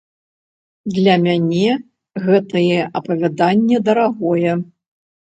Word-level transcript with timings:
Для 0.93 1.15
мяне 1.25 1.73
гэтае 2.27 2.79
апавяданне 3.01 3.77
дарагое. 3.91 4.55